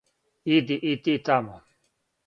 Иди 0.55 0.77
и 0.91 0.93
ти 1.03 1.13
тамо. 1.25 1.57